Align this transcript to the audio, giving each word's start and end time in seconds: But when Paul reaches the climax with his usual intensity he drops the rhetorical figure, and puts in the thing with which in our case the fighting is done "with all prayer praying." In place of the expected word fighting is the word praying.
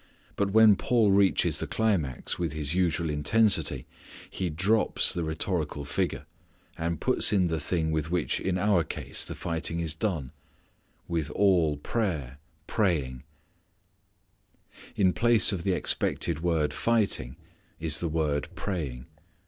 But 0.35 0.49
when 0.49 0.77
Paul 0.77 1.11
reaches 1.11 1.59
the 1.59 1.67
climax 1.67 2.39
with 2.39 2.53
his 2.53 2.73
usual 2.73 3.07
intensity 3.11 3.85
he 4.31 4.49
drops 4.49 5.13
the 5.13 5.23
rhetorical 5.23 5.85
figure, 5.85 6.25
and 6.75 6.99
puts 6.99 7.31
in 7.31 7.49
the 7.49 7.59
thing 7.59 7.91
with 7.91 8.09
which 8.09 8.39
in 8.39 8.57
our 8.57 8.83
case 8.83 9.23
the 9.23 9.35
fighting 9.35 9.79
is 9.79 9.93
done 9.93 10.31
"with 11.07 11.29
all 11.29 11.77
prayer 11.77 12.39
praying." 12.65 13.25
In 14.95 15.13
place 15.13 15.51
of 15.51 15.61
the 15.63 15.73
expected 15.73 16.39
word 16.41 16.73
fighting 16.73 17.35
is 17.79 17.99
the 17.99 18.09
word 18.09 18.47
praying. 18.55 19.05